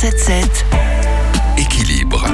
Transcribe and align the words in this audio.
177 0.00 0.64
Équilibre. 1.58 2.24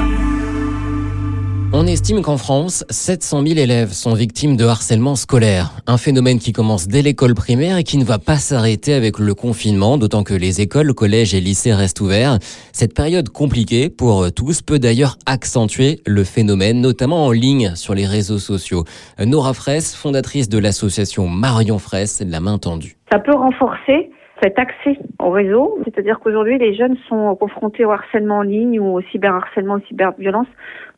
On 1.73 1.85
estime 1.85 2.21
qu'en 2.21 2.37
France, 2.37 2.85
700 2.89 3.45
000 3.45 3.59
élèves 3.59 3.91
sont 3.91 4.13
victimes 4.13 4.55
de 4.55 4.63
harcèlement 4.63 5.15
scolaire. 5.17 5.71
Un 5.85 5.97
phénomène 5.97 6.39
qui 6.39 6.53
commence 6.53 6.87
dès 6.87 7.01
l'école 7.01 7.33
primaire 7.33 7.75
et 7.75 7.83
qui 7.83 7.97
ne 7.97 8.05
va 8.05 8.19
pas 8.19 8.37
s'arrêter 8.37 8.93
avec 8.93 9.19
le 9.19 9.33
confinement, 9.33 9.97
d'autant 9.97 10.23
que 10.23 10.33
les 10.33 10.61
écoles, 10.61 10.93
collèges 10.93 11.33
et 11.33 11.41
lycées 11.41 11.73
restent 11.73 11.99
ouverts. 11.99 12.37
Cette 12.71 12.95
période 12.95 13.27
compliquée 13.27 13.89
pour 13.89 14.31
tous 14.31 14.61
peut 14.61 14.79
d'ailleurs 14.79 15.17
accentuer 15.25 15.99
le 16.05 16.23
phénomène, 16.23 16.79
notamment 16.79 17.25
en 17.25 17.31
ligne 17.33 17.75
sur 17.75 17.93
les 17.93 18.05
réseaux 18.05 18.39
sociaux. 18.39 18.85
Nora 19.19 19.53
Fraisse, 19.53 19.93
fondatrice 19.93 20.47
de 20.47 20.57
l'association 20.57 21.27
Marion 21.27 21.79
Fraisse, 21.79 22.23
la 22.25 22.39
main 22.39 22.59
tendue. 22.59 22.95
Ça 23.11 23.19
peut 23.19 23.35
renforcer 23.35 24.09
cet 24.41 24.59
accès 24.59 24.97
au 25.19 25.29
réseau, 25.29 25.79
c'est-à-dire 25.83 26.19
qu'aujourd'hui 26.19 26.57
les 26.57 26.75
jeunes 26.75 26.97
sont 27.09 27.35
confrontés 27.35 27.85
au 27.85 27.91
harcèlement 27.91 28.39
en 28.39 28.41
ligne 28.43 28.79
ou 28.79 28.97
au 28.97 29.01
cyberharcèlement, 29.01 29.75
au 29.75 29.79
cyberviolence 29.87 30.47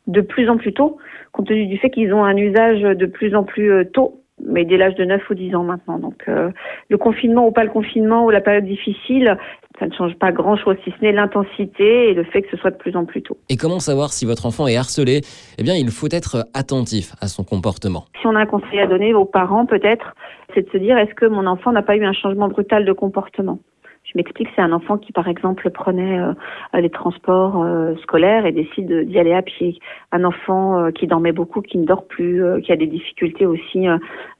de 0.06 0.20
plus 0.20 0.48
en 0.48 0.56
plus 0.56 0.72
tôt, 0.72 0.98
compte 1.32 1.46
tenu 1.46 1.66
du 1.66 1.78
fait 1.78 1.90
qu'ils 1.90 2.12
ont 2.12 2.24
un 2.24 2.36
usage 2.36 2.82
de 2.82 3.06
plus 3.06 3.34
en 3.34 3.44
plus 3.44 3.72
euh, 3.72 3.84
tôt, 3.84 4.19
mais 4.44 4.64
dès 4.64 4.76
l'âge 4.76 4.94
de 4.94 5.04
9 5.04 5.22
ou 5.30 5.34
10 5.34 5.54
ans 5.54 5.64
maintenant. 5.64 5.98
Donc 5.98 6.24
euh, 6.28 6.50
le 6.88 6.98
confinement 6.98 7.46
ou 7.46 7.52
pas 7.52 7.64
le 7.64 7.70
confinement 7.70 8.24
ou 8.24 8.30
la 8.30 8.40
période 8.40 8.64
difficile, 8.64 9.36
ça 9.78 9.86
ne 9.86 9.92
change 9.92 10.14
pas 10.16 10.32
grand-chose, 10.32 10.76
si 10.84 10.90
ce 10.90 11.02
n'est 11.02 11.12
l'intensité 11.12 12.10
et 12.10 12.14
le 12.14 12.24
fait 12.24 12.42
que 12.42 12.50
ce 12.50 12.56
soit 12.56 12.70
de 12.70 12.76
plus 12.76 12.96
en 12.96 13.04
plus 13.04 13.22
tôt. 13.22 13.36
Et 13.48 13.56
comment 13.56 13.80
savoir 13.80 14.12
si 14.12 14.26
votre 14.26 14.46
enfant 14.46 14.66
est 14.66 14.76
harcelé? 14.76 15.22
Eh 15.58 15.62
bien, 15.62 15.74
il 15.74 15.90
faut 15.90 16.08
être 16.10 16.46
attentif 16.54 17.14
à 17.20 17.28
son 17.28 17.44
comportement. 17.44 18.04
Si 18.20 18.26
on 18.26 18.34
a 18.34 18.40
un 18.40 18.46
conseil 18.46 18.80
à 18.80 18.86
donner 18.86 19.14
aux 19.14 19.24
parents, 19.24 19.66
peut-être, 19.66 20.14
c'est 20.54 20.66
de 20.66 20.70
se 20.70 20.78
dire 20.78 20.98
est-ce 20.98 21.14
que 21.14 21.26
mon 21.26 21.46
enfant 21.46 21.72
n'a 21.72 21.82
pas 21.82 21.96
eu 21.96 22.04
un 22.04 22.12
changement 22.12 22.48
brutal 22.48 22.84
de 22.84 22.92
comportement? 22.92 23.58
Je 24.04 24.18
m'explique, 24.18 24.48
c'est 24.56 24.62
un 24.62 24.72
enfant 24.72 24.98
qui, 24.98 25.12
par 25.12 25.28
exemple, 25.28 25.70
prenait 25.70 26.18
euh, 26.18 26.32
les 26.74 26.90
transports 26.90 27.62
euh, 27.62 27.94
scolaires 28.02 28.44
et 28.44 28.50
décide 28.50 29.06
d'y 29.06 29.18
aller 29.18 29.32
à 29.32 29.42
pied. 29.42 29.78
Un 30.10 30.24
enfant 30.24 30.78
euh, 30.78 30.90
qui 30.90 31.06
dormait 31.06 31.32
beaucoup, 31.32 31.60
qui 31.60 31.78
ne 31.78 31.84
dort 31.84 32.06
plus, 32.06 32.42
qui 32.62 32.72
a 32.72 32.76
des 32.76 32.86
difficultés 32.86 33.46
aussi 33.46 33.86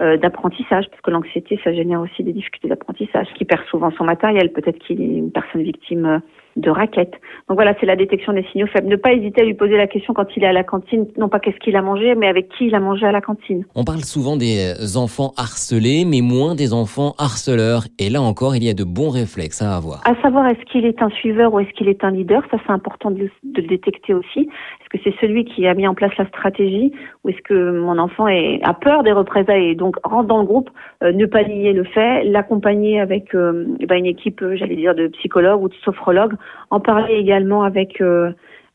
d'apprentissage, 0.01 0.87
parce 0.91 1.01
que 1.03 1.11
l'anxiété, 1.11 1.61
ça 1.63 1.73
génère 1.73 2.01
aussi 2.01 2.25
des 2.25 2.33
difficultés 2.33 2.69
d'apprentissage, 2.69 3.29
qui 3.35 3.45
perd 3.45 3.65
souvent 3.67 3.91
son 3.93 4.05
matériel. 4.05 4.53
Peut-être 4.53 4.79
qu'il 4.79 5.01
est 5.01 5.19
une 5.19 5.31
personne 5.31 5.63
victime 5.63 6.21
de 6.61 6.71
raquettes. 6.71 7.15
Donc 7.49 7.57
voilà, 7.57 7.75
c'est 7.81 7.87
la 7.87 7.97
détection 7.97 8.33
des 8.33 8.45
signaux 8.53 8.67
faibles. 8.67 8.89
Ne 8.89 8.97
pas 8.97 9.13
hésiter 9.13 9.43
à 9.43 9.45
lui 9.45 9.55
poser 9.55 9.77
la 9.77 9.87
question 9.87 10.15
quand 10.15 10.27
il 10.37 10.45
est 10.45 10.47
à 10.47 10.53
la 10.53 10.65
cantine, 10.65 11.07
non 11.19 11.29
pas 11.29 11.41
qu'est-ce 11.41 11.59
qu'il 11.59 11.77
a 11.77 11.83
mangé, 11.83 12.15
mais 12.15 12.29
avec 12.29 12.49
qui 12.51 12.67
il 12.67 12.75
a 12.75 12.81
mangé 12.81 13.07
à 13.07 13.13
la 13.13 13.21
cantine. 13.21 13.65
On 13.75 13.85
parle 13.85 14.01
souvent 14.01 14.37
des 14.37 14.75
enfants 14.97 15.33
harcelés, 15.37 16.05
mais 16.05 16.21
moins 16.21 16.55
des 16.55 16.73
enfants 16.73 17.15
harceleurs. 17.19 17.85
Et 17.99 18.11
là 18.11 18.23
encore, 18.23 18.57
il 18.57 18.65
y 18.65 18.69
a 18.69 18.75
de 18.75 18.85
bons 18.85 19.11
réflexes 19.11 19.63
à 19.63 19.77
avoir. 19.77 20.01
À 20.07 20.15
savoir, 20.23 20.47
est-ce 20.47 20.65
qu'il 20.71 20.85
est 20.85 21.03
un 21.03 21.11
suiveur 21.11 21.53
ou 21.53 21.61
est-ce 21.61 21.71
qu'il 21.71 21.89
est 21.89 22.05
un 22.05 22.11
leader? 22.11 22.43
Ça, 22.51 22.59
c'est 22.65 22.73
important 22.73 23.11
de, 23.11 23.29
le 23.45 23.63
détecter 23.63 24.15
aussi. 24.15 24.41
Est-ce 24.41 24.89
que 24.91 24.99
c'est 25.05 25.15
celui 25.21 25.45
qui 25.45 25.67
a 25.67 25.75
mis 25.75 25.87
en 25.87 25.95
place 25.95 26.13
la 26.19 26.27
stratégie 26.27 26.93
ou 27.25 27.29
est-ce 27.31 27.43
que 27.43 27.81
mon 27.81 27.99
enfant 27.99 28.29
est, 28.29 28.61
a 28.63 28.75
peur 28.75 29.03
des 29.03 29.13
représailles 29.13 29.71
et 29.71 29.75
donc 29.75 29.97
rentre 30.05 30.29
dans 30.29 30.39
le 30.39 30.47
groupe, 30.47 30.71
euh, 31.03 31.13
ne 31.13 31.27
pas 31.27 31.45
nier 31.45 31.73
le 31.73 31.85
fait, 31.85 32.25
l'accompagner 32.25 33.01
avec 33.01 33.35
euh, 33.35 33.67
eh 33.81 33.87
ben, 33.87 33.97
une 33.97 34.07
équipe, 34.07 34.43
euh, 34.43 34.57
j'allais 34.57 34.77
dire, 34.77 34.95
de 34.95 35.09
psychologues 35.09 35.63
ou 35.63 35.69
de 35.69 35.75
sophrologues 35.85 36.35
en 36.71 36.81
parler 36.81 37.15
également 37.15 37.63
avec 37.63 38.01
euh, 38.01 38.33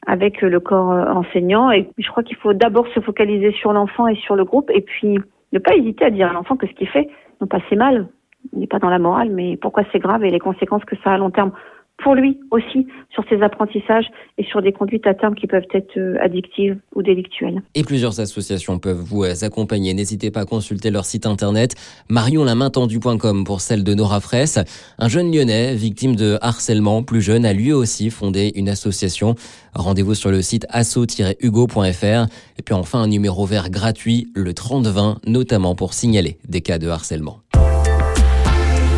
avec 0.08 0.42
le 0.42 0.60
corps 0.60 0.92
euh, 0.92 1.06
enseignant. 1.06 1.72
Et 1.72 1.90
je 1.98 2.08
crois 2.10 2.24
qu'il 2.24 2.38
faut 2.38 2.54
d'abord 2.54 2.88
se 2.90 3.00
focaliser 3.00 3.52
sur 3.54 3.74
l'enfant 3.74 4.08
et 4.08 4.16
sur 4.16 4.36
le 4.36 4.46
groupe, 4.46 4.70
et 4.74 4.82
puis 4.82 5.20
ne 5.54 5.60
pas 5.60 5.76
hésiter 5.76 6.06
à 6.06 6.10
dire 6.10 6.30
à 6.30 6.34
l'enfant 6.34 6.56
que 6.56 6.68
ce 6.68 6.74
qu'il 6.74 6.88
fait, 6.88 7.10
non 7.42 7.48
pas 7.48 7.60
c'est 7.70 7.76
mal, 7.76 8.08
il 8.54 8.60
n'est 8.60 8.68
pas 8.68 8.80
dans 8.80 8.90
la 8.90 9.00
morale, 9.00 9.30
mais 9.32 9.58
pourquoi 9.58 9.84
c'est 9.92 10.00
grave 10.00 10.24
et 10.24 10.30
les 10.30 10.40
conséquences 10.40 10.86
que 10.86 10.96
ça 11.04 11.12
a 11.12 11.14
à 11.14 11.18
long 11.18 11.32
terme 11.32 11.52
pour 11.98 12.16
lui 12.16 12.40
aussi 12.52 12.88
sur 13.10 13.24
ses 13.30 13.42
apprentissages 13.42 14.06
et 14.38 14.44
sur 14.44 14.62
des 14.62 14.72
conduites 14.72 15.08
à 15.08 15.14
terme 15.14 15.36
qui 15.36 15.48
peuvent 15.48 15.68
être 15.74 15.98
euh, 15.98 16.18
addictives 16.22 16.78
ou 16.94 17.02
délictuelles. 17.02 17.62
Et 17.74 17.84
plusieurs 17.84 18.20
associations 18.20 18.80
peuvent 18.80 19.00
vous 19.00 19.24
accompagner. 19.44 19.94
N'hésitez 19.94 20.32
pas 20.32 20.42
à 20.42 20.46
consulter 20.46 20.92
leur 20.92 21.06
site 21.06 21.26
internet 21.26 21.76
marionlamaintendu.com 22.10 23.44
pour 23.46 23.62
celle 23.62 23.84
de 23.84 23.94
Nora 23.94 24.20
Fraisse. 24.20 24.60
Un 25.00 25.08
jeune 25.08 25.34
lyonnais 25.34 25.76
victime 25.76 26.16
de 26.16 26.38
harcèlement, 26.42 27.04
plus 27.04 27.22
jeune, 27.22 27.46
a 27.46 27.54
lui 27.54 27.72
aussi 27.72 28.10
fondé 28.10 28.52
une 28.56 28.70
association. 28.70 29.36
Rendez-vous 29.74 30.16
sur 30.16 30.32
le 30.32 30.42
site 30.42 30.66
asso-hugo.fr. 30.70 32.28
Et 32.58 32.62
puis 32.64 32.74
enfin 32.74 33.00
un 33.00 33.08
numéro 33.08 33.46
vert 33.46 33.70
gratuit, 33.70 34.28
le 34.36 34.54
3020, 34.54 35.20
notamment 35.28 35.76
pour 35.76 35.94
signaler 35.94 36.38
des 36.48 36.62
cas 36.62 36.78
de 36.78 36.88
harcèlement. 36.88 37.40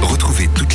Retrouvez 0.02 0.48
toutes 0.56 0.67